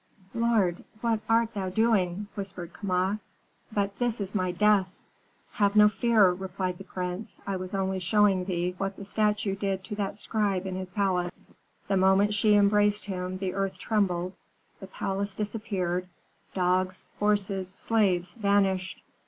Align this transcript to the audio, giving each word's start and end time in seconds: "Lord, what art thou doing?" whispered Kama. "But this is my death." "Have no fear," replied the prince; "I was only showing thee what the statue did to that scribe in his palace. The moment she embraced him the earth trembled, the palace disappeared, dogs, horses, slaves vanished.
"Lord, 0.33 0.83
what 1.01 1.19
art 1.29 1.53
thou 1.53 1.69
doing?" 1.69 2.25
whispered 2.33 2.73
Kama. 2.73 3.19
"But 3.71 3.99
this 3.99 4.19
is 4.19 4.33
my 4.33 4.51
death." 4.51 4.89
"Have 5.51 5.75
no 5.75 5.89
fear," 5.89 6.31
replied 6.33 6.79
the 6.79 6.83
prince; 6.83 7.39
"I 7.45 7.57
was 7.57 7.75
only 7.75 7.99
showing 7.99 8.45
thee 8.45 8.73
what 8.79 8.95
the 8.95 9.05
statue 9.05 9.55
did 9.55 9.83
to 9.83 9.95
that 9.97 10.17
scribe 10.17 10.65
in 10.65 10.73
his 10.73 10.91
palace. 10.91 11.29
The 11.87 11.97
moment 11.97 12.33
she 12.33 12.55
embraced 12.55 13.05
him 13.05 13.37
the 13.37 13.53
earth 13.53 13.77
trembled, 13.77 14.33
the 14.79 14.87
palace 14.87 15.35
disappeared, 15.35 16.07
dogs, 16.55 17.03
horses, 17.19 17.71
slaves 17.71 18.33
vanished. 18.33 19.03